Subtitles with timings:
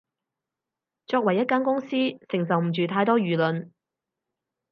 [1.05, 1.89] 作為一間公司，
[2.27, 3.69] 承受唔住太多輿論